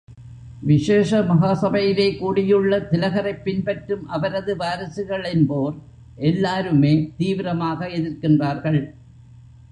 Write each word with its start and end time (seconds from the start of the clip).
விசேஷ 0.61 1.23
மகா 1.23 1.53
சபையிலே 1.53 2.15
கூடியுள்ள 2.15 2.79
திலகரைப் 2.79 3.43
பின்பற்றும் 3.43 4.07
அவரது 4.07 4.55
வாரிசுகள் 4.55 5.23
என்போர் 5.23 5.75
எல்லாருமே 6.15 7.13
தீவிரமாக 7.17 7.87
எதிர்க்கின்றார்கள். 7.87 8.93